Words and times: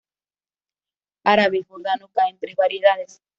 Árabe 1.25 1.63
jordano 1.67 2.07
cae 2.07 2.31
en 2.31 2.39
tres 2.39 2.55
variedades 2.55 3.21